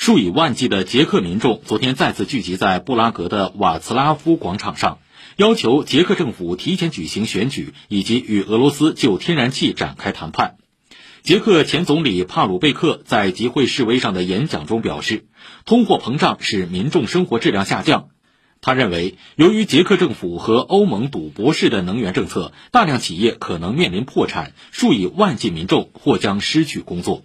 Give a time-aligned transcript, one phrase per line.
[0.00, 4.98] 数以万计的捷克民众昨天再次聚集在布拉格的瓦茨拉夫广场上
[5.36, 10.56] 要求捷克政府提前举行选举以及与俄罗斯就天然气展开谈判。
[11.22, 15.26] 捷克前总理帕鲁贝克在集会示威上的演讲中表示
[15.66, 18.08] 通货膨胀使民众生活质量下降。
[18.62, 27.22] 他认为由于捷克政府和欧盟赌博式的能源政策大量企业可能面临破产数以万计民众或将失去工作。